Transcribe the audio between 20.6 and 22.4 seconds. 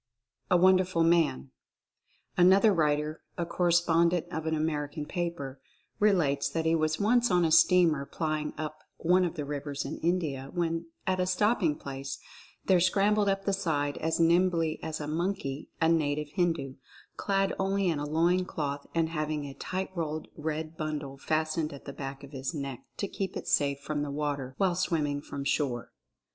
bundle fastened at the back of